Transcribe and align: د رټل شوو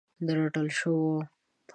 د 0.25 0.27
رټل 0.37 0.67
شوو 0.77 1.11